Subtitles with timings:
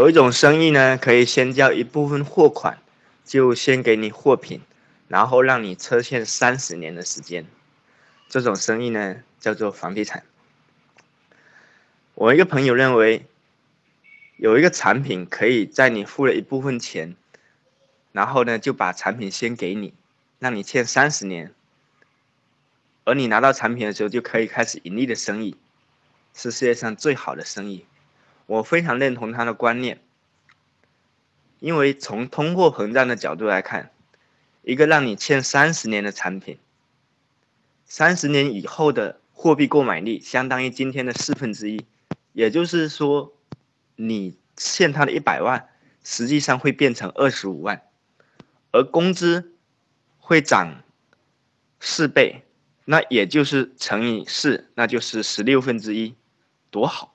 [0.00, 2.78] 有一种生意呢，可以先交一部分货款，
[3.22, 4.62] 就先给你货品，
[5.08, 7.44] 然后让你车欠三十年的时间。
[8.26, 10.24] 这种生意呢，叫做房地产。
[12.14, 13.26] 我一个朋友认为，
[14.38, 17.14] 有一个产品可以在你付了一部分钱，
[18.12, 19.92] 然后呢就把产品先给你，
[20.38, 21.52] 让你欠三十年，
[23.04, 25.58] 而你拿到产品的时候就可以开始盈利的生意，
[26.32, 27.84] 是世界上最好的生意。
[28.50, 30.00] 我非常认同他的观念，
[31.60, 33.92] 因为从通货膨胀的角度来看，
[34.62, 36.58] 一个让你欠三十年的产品，
[37.84, 41.86] 三十年以后的货币购买力相当于今天的四分之一，
[42.32, 43.32] 也就是说，
[43.94, 45.68] 你欠他的一百万，
[46.02, 47.80] 实际上会变成二十五万，
[48.72, 49.54] 而工资
[50.18, 50.82] 会涨
[51.78, 52.42] 四倍，
[52.84, 56.16] 那也就是乘以四，那就是十六分之一，
[56.72, 57.14] 多好！